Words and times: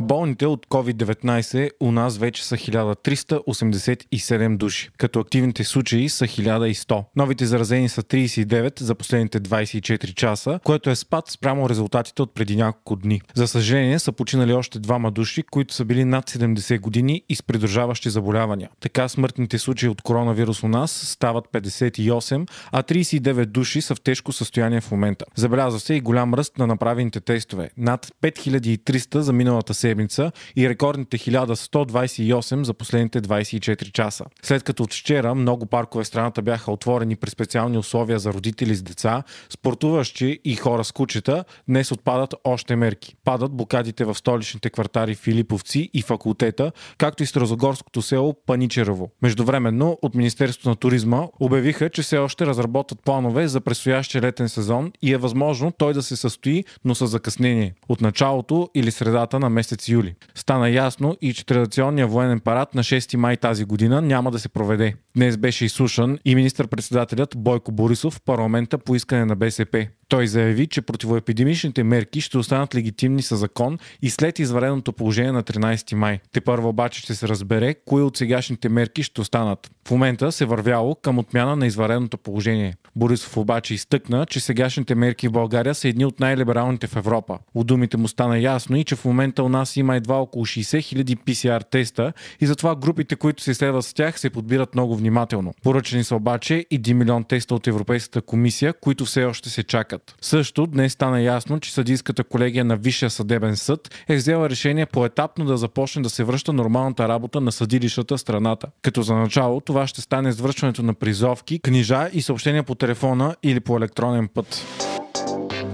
Болните 0.00 0.46
от 0.46 0.66
COVID-19 0.66 1.70
у 1.80 1.92
нас 1.92 2.18
вече 2.18 2.44
са 2.44 2.56
1387 2.56 4.56
души, 4.56 4.90
като 4.98 5.20
активните 5.20 5.64
случаи 5.64 6.08
са 6.08 6.24
1100. 6.24 7.04
Новите 7.16 7.46
заразени 7.46 7.88
са 7.88 8.02
39 8.02 8.80
за 8.80 8.94
последните 8.94 9.40
24 9.40 10.14
часа, 10.14 10.60
което 10.64 10.90
е 10.90 10.96
спад 10.96 11.28
спрямо 11.28 11.68
резултатите 11.68 12.22
от 12.22 12.34
преди 12.34 12.56
няколко 12.56 12.96
дни. 12.96 13.20
За 13.34 13.48
съжаление 13.48 13.98
са 13.98 14.12
починали 14.12 14.52
още 14.52 14.78
двама 14.78 15.10
души, 15.10 15.42
които 15.42 15.74
са 15.74 15.84
били 15.84 16.04
над 16.04 16.30
70 16.30 16.80
години 16.80 17.22
и 17.28 17.34
с 17.34 17.42
придружаващи 17.42 18.10
заболявания. 18.10 18.70
Така 18.80 19.08
смъртните 19.08 19.58
случаи 19.58 19.88
от 19.88 20.02
коронавирус 20.02 20.62
у 20.62 20.68
нас 20.68 20.90
стават 20.90 21.44
58, 21.52 22.50
а 22.72 22.82
39 22.82 23.46
души 23.46 23.80
са 23.80 23.94
в 23.94 24.00
тежко 24.00 24.32
състояние 24.32 24.80
в 24.80 24.90
момента. 24.90 25.24
Забелязва 25.36 25.80
се 25.80 25.94
и 25.94 26.00
голям 26.00 26.34
ръст 26.34 26.58
на 26.58 26.66
направените 26.66 27.20
тестове. 27.20 27.70
Над 27.76 28.12
5300 28.22 29.18
за 29.18 29.32
миналата 29.32 29.74
седмица 29.74 29.87
седмица 29.88 30.32
и 30.56 30.68
рекордните 30.68 31.18
1128 31.18 32.62
за 32.62 32.74
последните 32.74 33.20
24 33.22 33.92
часа. 33.92 34.24
След 34.42 34.62
като 34.62 34.82
от 34.82 34.94
вчера 34.94 35.34
много 35.34 35.66
паркове 35.66 36.04
в 36.04 36.06
страната 36.06 36.42
бяха 36.42 36.72
отворени 36.72 37.16
при 37.16 37.30
специални 37.30 37.78
условия 37.78 38.18
за 38.18 38.32
родители 38.32 38.74
с 38.74 38.82
деца, 38.82 39.22
спортуващи 39.50 40.40
и 40.44 40.56
хора 40.56 40.84
с 40.84 40.92
кучета, 40.92 41.44
днес 41.68 41.92
отпадат 41.92 42.34
още 42.44 42.76
мерки. 42.76 43.16
Падат 43.24 43.52
блокадите 43.52 44.04
в 44.04 44.14
столичните 44.14 44.70
квартари 44.70 45.14
Филиповци 45.14 45.90
и 45.94 46.02
факултета, 46.02 46.72
както 46.98 47.22
и 47.22 47.26
Старозагорското 47.26 48.02
село 48.02 48.34
Паничерово. 48.46 49.10
Междувременно 49.22 49.98
от 50.02 50.14
Министерството 50.14 50.68
на 50.68 50.76
туризма 50.76 51.26
обявиха, 51.40 51.90
че 51.90 52.02
все 52.02 52.18
още 52.18 52.46
разработват 52.46 53.02
планове 53.04 53.48
за 53.48 53.60
предстоящия 53.60 54.22
летен 54.22 54.48
сезон 54.48 54.92
и 55.02 55.12
е 55.12 55.16
възможно 55.16 55.72
той 55.78 55.94
да 55.94 56.02
се 56.02 56.16
състои, 56.16 56.64
но 56.84 56.94
с 56.94 57.06
закъснение. 57.06 57.74
От 57.88 58.00
началото 58.00 58.70
или 58.74 58.90
средата 58.90 59.38
на 59.38 59.50
месец 59.50 59.77
юли. 59.88 60.14
Стана 60.34 60.70
ясно 60.70 61.16
и 61.20 61.32
че 61.32 61.46
традиционният 61.46 62.10
военен 62.10 62.40
парад 62.40 62.74
на 62.74 62.82
6 62.82 63.16
май 63.16 63.36
тази 63.36 63.64
година 63.64 64.02
няма 64.02 64.30
да 64.30 64.38
се 64.38 64.48
проведе. 64.48 64.94
Днес 65.16 65.36
беше 65.36 65.64
изслушан 65.64 66.18
и 66.24 66.34
министър-председателят 66.34 67.34
Бойко 67.36 67.72
Борисов 67.72 68.14
в 68.14 68.20
парламента 68.24 68.78
по 68.78 68.94
искане 68.94 69.24
на 69.24 69.36
БСП. 69.36 69.86
Той 70.08 70.26
заяви, 70.26 70.66
че 70.66 70.82
противоепидемичните 70.82 71.84
мерки 71.84 72.20
ще 72.20 72.38
останат 72.38 72.74
легитимни 72.74 73.22
със 73.22 73.38
закон 73.38 73.78
и 74.02 74.10
след 74.10 74.38
извареното 74.38 74.92
положение 74.92 75.32
на 75.32 75.42
13 75.42 75.94
май. 75.94 76.20
Те 76.32 76.40
първо 76.40 76.68
обаче 76.68 77.00
ще 77.00 77.14
се 77.14 77.28
разбере 77.28 77.74
кои 77.86 78.02
от 78.02 78.16
сегашните 78.16 78.68
мерки 78.68 79.02
ще 79.02 79.20
останат. 79.20 79.70
В 79.88 79.90
момента 79.90 80.32
се 80.32 80.44
вървяло 80.44 80.94
към 80.94 81.18
отмяна 81.18 81.56
на 81.56 81.66
извареното 81.66 82.18
положение. 82.18 82.74
Борисов 82.96 83.36
обаче 83.36 83.74
изтъкна, 83.74 84.26
че 84.26 84.40
сегашните 84.40 84.94
мерки 84.94 85.28
в 85.28 85.32
България 85.32 85.74
са 85.74 85.88
едни 85.88 86.04
от 86.04 86.20
най-либералните 86.20 86.86
в 86.86 86.96
Европа. 86.96 87.38
От 87.54 87.66
думите 87.66 87.96
му 87.96 88.08
стана 88.08 88.38
ясно 88.38 88.76
и 88.76 88.84
че 88.84 88.96
в 88.96 89.04
момента 89.04 89.42
у 89.42 89.48
нас 89.48 89.76
има 89.76 89.96
едва 89.96 90.16
около 90.16 90.46
60 90.46 91.04
000 91.04 91.16
PCR 91.16 91.70
теста 91.70 92.12
и 92.40 92.46
затова 92.46 92.76
групите, 92.76 93.16
които 93.16 93.42
се 93.42 93.50
изследват 93.50 93.84
с 93.84 93.94
тях, 93.94 94.20
се 94.20 94.30
подбират 94.30 94.74
много 94.74 94.96
внимателно. 94.96 95.54
Поръчени 95.62 96.04
са 96.04 96.16
обаче 96.16 96.66
1 96.72 96.92
милион 96.92 97.24
теста 97.24 97.54
от 97.54 97.66
Европейската 97.66 98.22
комисия, 98.22 98.72
които 98.72 99.04
все 99.04 99.24
още 99.24 99.50
се 99.50 99.62
чакат. 99.62 99.97
Също 100.20 100.66
днес 100.66 100.92
стана 100.92 101.20
ясно, 101.20 101.60
че 101.60 101.72
съдийската 101.72 102.24
колегия 102.24 102.64
на 102.64 102.76
Висшия 102.76 103.10
съдебен 103.10 103.56
съд 103.56 104.04
е 104.08 104.16
взела 104.16 104.50
решение 104.50 104.86
поетапно 104.86 105.44
да 105.44 105.56
започне 105.56 106.02
да 106.02 106.10
се 106.10 106.24
връща 106.24 106.52
нормалната 106.52 107.08
работа 107.08 107.40
на 107.40 107.52
съдилищата 107.52 108.16
в 108.16 108.20
страната. 108.20 108.66
Като 108.82 109.02
за 109.02 109.14
начало 109.14 109.60
това 109.60 109.86
ще 109.86 110.00
стане 110.00 110.32
с 110.32 110.40
връчването 110.40 110.82
на 110.82 110.94
призовки, 110.94 111.58
книжа 111.58 112.08
и 112.12 112.22
съобщения 112.22 112.62
по 112.62 112.74
телефона 112.74 113.36
или 113.42 113.60
по 113.60 113.76
електронен 113.76 114.28
път. 114.28 114.64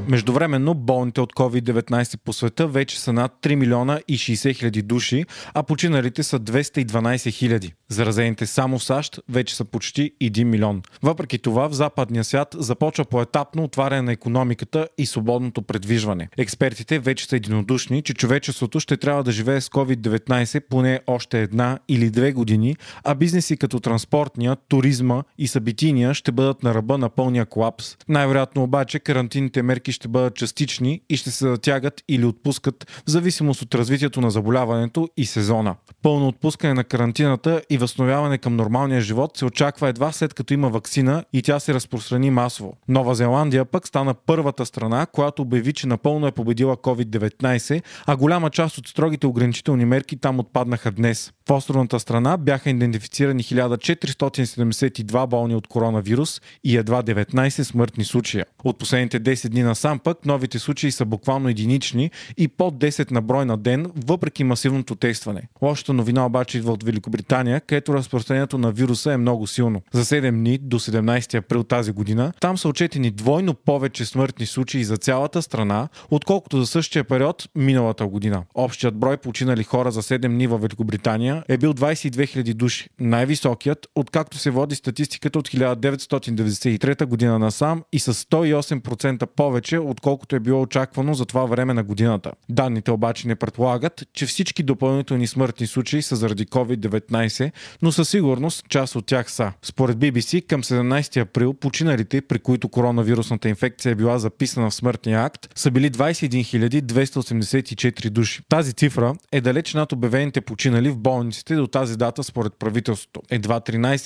Междувременно 0.08 0.74
болните 0.74 1.20
от 1.20 1.32
COVID-19 1.32 2.18
по 2.24 2.32
света 2.32 2.66
вече 2.66 3.00
са 3.00 3.12
над 3.12 3.32
3 3.42 3.54
милиона 3.54 4.00
и 4.08 4.18
60 4.18 4.56
хиляди 4.56 4.82
души, 4.82 5.24
а 5.54 5.62
починалите 5.62 6.22
са 6.22 6.40
212 6.40 7.30
хиляди. 7.30 7.72
Заразените 7.94 8.47
само 8.47 8.78
в 8.78 8.84
САЩ 8.84 9.21
вече 9.28 9.56
са 9.56 9.65
почти 9.65 10.12
1 10.22 10.44
милион. 10.44 10.82
Въпреки 11.03 11.38
това 11.38 11.69
в 11.69 11.72
западния 11.72 12.25
свят 12.25 12.56
започва 12.59 13.05
поетапно 13.05 13.65
отваряне 13.65 14.03
на 14.03 14.12
економиката 14.12 14.88
и 14.99 15.06
свободното 15.06 15.62
предвижване. 15.62 16.28
Експертите 16.38 16.99
вече 16.99 17.27
са 17.27 17.37
единодушни, 17.37 18.03
че 18.03 18.15
човечеството 18.15 18.81
ще 18.81 18.97
трябва 18.97 19.25
да 19.25 19.32
живее 19.32 19.60
с 19.60 19.69
COVID-19 19.69 20.60
поне 20.71 21.00
още 21.06 21.43
една 21.43 21.78
или 21.88 22.10
две 22.10 22.32
години, 22.32 22.77
а 23.05 23.15
бизнеси 23.15 23.56
като 23.56 23.81
транспортния, 23.81 24.56
туризма 24.69 25.22
и 25.38 25.49
събитийния 25.49 26.15
ще 26.15 26.32
бъдат 26.32 26.62
на 26.62 26.75
ръба 26.75 26.99
на 26.99 27.09
пълния 27.09 27.47
колапс. 27.47 27.97
Най-вероятно 28.09 28.62
обаче 28.62 28.99
карантинните 28.99 29.62
мерки 29.62 29.93
ще 29.93 30.09
бъдат 30.09 30.37
частични 30.37 31.00
и 31.09 31.16
ще 31.16 31.31
се 31.31 31.49
затягат 31.49 32.03
или 32.09 32.25
отпускат 32.25 33.03
в 33.06 33.11
зависимост 33.11 33.62
от 33.62 33.75
развитието 33.75 34.21
на 34.21 34.31
заболяването 34.31 35.09
и 35.16 35.26
сезона. 35.26 35.75
Пълно 36.03 36.28
отпускане 36.28 36.75
на 36.75 36.84
карантината 36.84 37.62
и 37.71 37.78
възстановяване 37.84 38.38
към 38.38 38.56
нормалния 38.56 39.00
живот 39.00 39.36
се 39.36 39.44
очаква 39.44 39.88
едва 39.88 40.12
след 40.12 40.34
като 40.34 40.54
има 40.54 40.68
вакцина 40.68 41.24
и 41.32 41.42
тя 41.42 41.60
се 41.60 41.74
разпространи 41.74 42.30
масово. 42.30 42.76
Нова 42.88 43.14
Зеландия 43.14 43.64
пък 43.64 43.86
стана 43.88 44.14
първата 44.14 44.66
страна, 44.66 45.06
която 45.06 45.42
обяви, 45.42 45.72
че 45.72 45.86
напълно 45.86 46.26
е 46.26 46.32
победила 46.32 46.76
COVID-19, 46.76 47.82
а 48.06 48.16
голяма 48.16 48.50
част 48.50 48.78
от 48.78 48.88
строгите 48.88 49.26
ограничителни 49.26 49.84
мерки 49.84 50.16
там 50.16 50.38
отпаднаха 50.38 50.90
днес. 50.90 51.32
В 51.48 51.52
островната 51.52 52.00
страна 52.00 52.36
бяха 52.36 52.70
идентифицирани 52.70 53.42
1472 53.42 55.26
болни 55.26 55.54
от 55.54 55.66
коронавирус 55.66 56.40
и 56.64 56.76
едва 56.76 57.02
19 57.02 57.62
смъртни 57.62 58.04
случая. 58.04 58.44
От 58.64 58.78
последните 58.78 59.20
10 59.20 59.48
дни 59.48 59.62
насам 59.62 59.98
пък 59.98 60.26
новите 60.26 60.58
случаи 60.58 60.92
са 60.92 61.04
буквално 61.04 61.48
единични 61.48 62.10
и 62.36 62.48
под 62.48 62.74
10 62.74 63.10
на 63.10 63.22
брой 63.22 63.44
на 63.44 63.56
ден, 63.56 63.86
въпреки 64.06 64.44
масивното 64.44 64.94
тестване. 64.94 65.42
Лошата 65.62 65.92
новина 65.92 66.26
обаче 66.26 66.58
идва 66.58 66.72
от 66.72 66.84
Великобритания, 66.84 67.60
където 67.66 67.94
разпространението 67.94 68.58
на 68.58 68.72
вируса 68.72 69.12
е 69.12 69.16
много 69.16 69.47
силно. 69.47 69.82
За 69.92 70.04
7 70.04 70.30
дни 70.30 70.58
до 70.58 70.78
17 70.78 71.34
април 71.34 71.64
тази 71.64 71.92
година 71.92 72.32
там 72.41 72.58
са 72.58 72.69
отчетени 72.69 73.10
двойно 73.10 73.54
повече 73.54 74.04
смъртни 74.04 74.47
случаи 74.47 74.84
за 74.84 74.97
цялата 74.97 75.42
страна, 75.42 75.88
отколкото 76.10 76.60
за 76.60 76.66
същия 76.66 77.04
период 77.04 77.48
миналата 77.54 78.06
година. 78.06 78.42
Общият 78.54 78.94
брой 78.94 79.16
починали 79.16 79.64
хора 79.64 79.91
за 79.91 80.02
7 80.02 80.28
дни 80.28 80.47
в 80.47 80.58
Великобритания 80.58 81.44
е 81.48 81.58
бил 81.58 81.72
22 81.72 82.10
000 82.10 82.54
души. 82.54 82.88
Най-високият, 83.00 83.86
откакто 83.94 84.38
се 84.38 84.50
води 84.50 84.75
статистиката 84.75 85.38
от 85.38 85.48
1993 85.48 87.04
година 87.04 87.38
насам 87.38 87.82
и 87.92 87.98
с 87.98 88.14
108% 88.14 89.26
повече, 89.26 89.78
отколкото 89.78 90.36
е 90.36 90.41
било 90.41 90.62
очаквано 90.62 91.14
за 91.14 91.25
това 91.25 91.44
време 91.44 91.75
на 91.75 91.82
годината. 91.82 92.32
Данните 92.48 92.91
обаче 92.91 93.28
не 93.28 93.34
предполагат, 93.34 94.02
че 94.12 94.26
всички 94.26 94.62
допълнителни 94.62 95.26
смъртни 95.26 95.66
случаи 95.66 96.02
са 96.02 96.16
заради 96.16 96.46
COVID-19, 96.46 97.52
но 97.82 97.92
със 97.92 98.09
сигурност 98.09 98.65
част 98.69 98.97
от 98.97 99.06
тях 99.06 99.31
са. 99.31 99.53
Според 99.62 99.97
BBC 99.97 100.47
към 100.47 100.62
17 100.62 101.20
април 101.20 101.54
починалите, 101.54 102.20
при 102.20 102.38
които 102.38 102.69
коронавирусната 102.69 103.48
инфекция 103.48 103.92
е 103.92 103.94
била 103.94 104.19
записана 104.19 104.70
в 104.70 104.75
смъртния 104.75 105.25
акт, 105.25 105.49
са 105.55 105.70
били 105.70 105.90
21 105.90 106.82
284 106.82 108.11
души. 108.11 108.43
Тази 108.49 108.73
цифра 108.73 109.14
е 109.32 109.40
далеч 109.40 109.75
над 109.75 109.93
обявените 109.93 110.40
починали 110.40 110.90
в 110.90 110.99
болниците 110.99 111.55
до 111.55 111.67
тази 111.67 111.96
дата 111.96 112.25
според 112.25 112.52
правителството. 112.58 113.23
Едва 113.31 113.61
13 113.61 114.05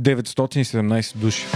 917 0.00 1.16
души. 1.16 1.46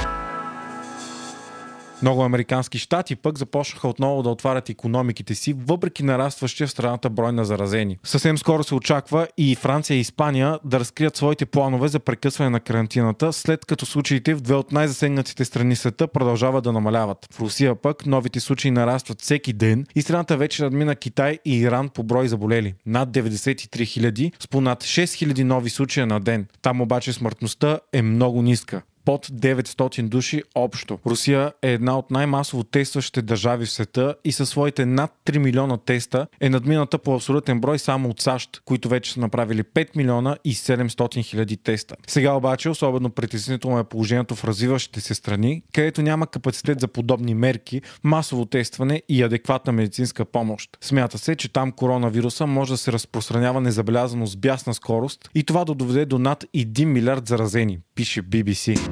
Много 2.02 2.22
американски 2.22 2.78
щати 2.78 3.16
пък 3.16 3.38
започнаха 3.38 3.88
отново 3.88 4.22
да 4.22 4.28
отварят 4.28 4.68
економиките 4.68 5.34
си, 5.34 5.52
въпреки 5.52 6.02
нарастващия 6.02 6.66
в 6.66 6.70
страната 6.70 7.10
брой 7.10 7.32
на 7.32 7.44
заразени. 7.44 7.98
Съвсем 8.04 8.38
скоро 8.38 8.64
се 8.64 8.74
очаква 8.74 9.28
и 9.38 9.54
Франция 9.54 9.96
и 9.96 10.00
Испания 10.00 10.58
да 10.64 10.80
разкрият 10.80 11.16
своите 11.16 11.46
планове 11.46 11.88
за 11.88 12.00
прекъсване 12.00 12.50
на 12.50 12.60
карантината, 12.60 13.32
след 13.32 13.64
като 13.64 13.86
случаите 13.86 14.34
в 14.34 14.40
две 14.40 14.54
от 14.54 14.72
най-засегнатите 14.72 15.44
страни 15.44 15.76
света 15.76 16.08
продължават 16.08 16.64
да 16.64 16.72
намаляват. 16.72 17.28
В 17.32 17.40
Русия 17.40 17.74
пък 17.74 18.06
новите 18.06 18.40
случаи 18.40 18.70
нарастват 18.70 19.20
всеки 19.20 19.52
ден 19.52 19.86
и 19.94 20.02
страната 20.02 20.36
вече 20.36 20.62
надмина 20.62 20.96
Китай 20.96 21.38
и 21.44 21.58
Иран 21.58 21.88
по 21.88 22.02
брой 22.02 22.28
заболели. 22.28 22.74
Над 22.86 23.08
93 23.08 23.86
хиляди 23.86 24.32
с 24.40 24.48
понад 24.48 24.84
6 24.84 25.14
хиляди 25.14 25.44
нови 25.44 25.70
случая 25.70 26.06
на 26.06 26.20
ден. 26.20 26.46
Там 26.62 26.80
обаче 26.80 27.12
смъртността 27.12 27.78
е 27.92 28.02
много 28.02 28.42
ниска. 28.42 28.82
Под 29.04 29.26
900 29.26 30.08
души 30.08 30.42
общо. 30.54 30.98
Русия 31.06 31.52
е 31.62 31.72
една 31.72 31.98
от 31.98 32.10
най-масово 32.10 32.64
тестващите 32.64 33.22
държави 33.22 33.66
в 33.66 33.70
света 33.70 34.14
и 34.24 34.32
със 34.32 34.48
своите 34.48 34.86
над 34.86 35.10
3 35.26 35.38
милиона 35.38 35.76
теста 35.76 36.26
е 36.40 36.50
надмината 36.50 36.98
по 36.98 37.14
абсолютен 37.14 37.60
брой 37.60 37.78
само 37.78 38.08
от 38.08 38.20
САЩ, 38.20 38.62
които 38.64 38.88
вече 38.88 39.12
са 39.12 39.20
направили 39.20 39.62
5 39.62 39.96
милиона 39.96 40.36
и 40.44 40.54
700 40.54 41.24
хиляди 41.24 41.56
теста. 41.56 41.96
Сега 42.06 42.32
обаче 42.32 42.68
особено 42.68 43.10
притеснително 43.10 43.78
е 43.78 43.84
положението 43.84 44.34
в 44.34 44.44
развиващите 44.44 45.00
се 45.00 45.14
страни, 45.14 45.62
където 45.74 46.02
няма 46.02 46.26
капацитет 46.26 46.80
за 46.80 46.88
подобни 46.88 47.34
мерки, 47.34 47.82
масово 48.04 48.44
тестване 48.44 49.02
и 49.08 49.22
адекватна 49.22 49.72
медицинска 49.72 50.24
помощ. 50.24 50.70
Смята 50.80 51.18
се, 51.18 51.36
че 51.36 51.52
там 51.52 51.72
коронавируса 51.72 52.46
може 52.46 52.72
да 52.72 52.78
се 52.78 52.92
разпространява 52.92 53.60
незабелязано 53.60 54.26
с 54.26 54.36
бясна 54.36 54.74
скорост 54.74 55.30
и 55.34 55.44
това 55.44 55.64
да 55.64 55.74
доведе 55.74 56.04
до 56.04 56.18
над 56.18 56.44
1 56.56 56.84
милиард 56.84 57.26
заразени, 57.28 57.78
пише 57.94 58.22
BBC. 58.22 58.91